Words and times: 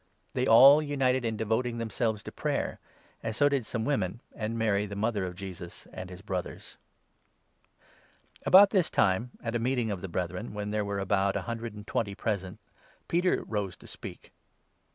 They 0.33 0.47
all 0.47 0.81
united 0.81 1.23
in 1.23 1.37
devoting 1.37 1.73
14 1.73 1.77
themselves 1.77 2.23
to 2.23 2.31
Prayer, 2.31 2.79
and 3.21 3.35
so 3.35 3.47
did 3.49 3.67
some 3.67 3.85
women, 3.85 4.19
and 4.33 4.57
Mary, 4.57 4.87
the 4.87 4.95
mother 4.95 5.25
of 5.27 5.35
Jesus, 5.35 5.85
and 5.93 6.09
his 6.09 6.23
brothers. 6.23 6.77
Appointment 8.37 8.47
About 8.47 8.69
this 8.71 8.89
time, 8.89 9.29
at 9.43 9.53
a 9.55 9.59
meeting 9.59 9.91
of 9.91 10.01
the 10.01 10.07
Brethren, 10.07 10.45
15 10.47 10.51
of 10.53 10.55
when 10.55 10.71
there 10.71 10.85
were 10.85 10.97
about 10.97 11.35
a 11.35 11.41
hundred 11.41 11.75
and 11.75 11.85
twenty 11.85 12.13
Matthias, 12.13 12.23
present, 12.23 12.59
Peter 13.07 13.43
rose 13.45 13.75
to 13.75 13.85
speak. 13.85 14.31